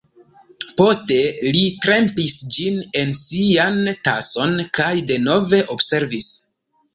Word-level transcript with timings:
Poste 0.79 1.17
li 1.47 1.59
trempis 1.83 2.37
ĝin 2.55 2.79
en 3.01 3.13
sian 3.19 3.77
tason, 4.09 4.57
kaj 4.79 4.89
denove 5.13 5.61
observis. 5.77 6.33